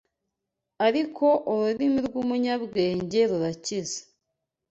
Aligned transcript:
ariko 0.87 1.25
ururimi 1.51 1.99
rw’umunyabwenge 2.07 3.19
rurakiza 3.29 3.99